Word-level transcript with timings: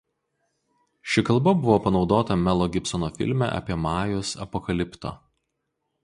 Ši 1.09 1.23
kalba 1.25 1.51
buvo 1.65 1.75
panaudota 1.87 2.37
Melo 2.45 2.67
Gibsono 2.75 3.09
filme 3.17 3.49
apie 3.59 3.77
majus 3.83 4.31
„Apokalipto“. 4.47 5.13